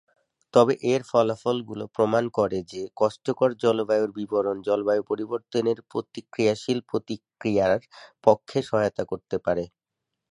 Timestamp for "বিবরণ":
4.17-4.57